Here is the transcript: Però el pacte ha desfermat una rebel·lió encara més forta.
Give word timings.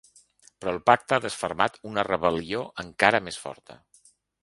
Però 0.63 0.73
el 0.75 0.79
pacte 0.91 1.17
ha 1.19 1.23
desfermat 1.27 1.79
una 1.91 2.07
rebel·lió 2.09 2.65
encara 2.89 3.25
més 3.29 3.43
forta. 3.47 3.83